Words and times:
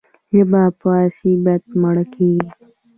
ژبه 0.33 0.63
په 0.79 0.89
عصبیت 1.05 1.63
مړه 1.81 2.05
کېږي. 2.13 2.49